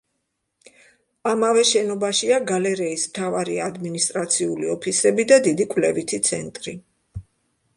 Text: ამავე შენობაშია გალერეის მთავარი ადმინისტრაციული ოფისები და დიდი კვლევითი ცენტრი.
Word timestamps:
ამავე 1.31 1.65
შენობაშია 1.71 2.39
გალერეის 2.51 3.03
მთავარი 3.11 3.59
ადმინისტრაციული 3.67 4.73
ოფისები 4.77 5.27
და 5.33 5.39
დიდი 5.49 5.69
კვლევითი 5.75 6.21
ცენტრი. 6.31 6.75